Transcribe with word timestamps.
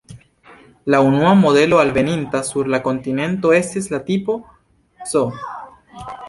La 0.85 0.99
unua 1.07 1.35
modelo 1.35 1.77
alveninta 1.81 2.41
sur 2.47 2.71
la 2.75 2.79
kontinento 2.87 3.53
estis 3.59 3.91
la 3.95 4.01
"Tipo 4.09 4.39
C". 5.13 5.25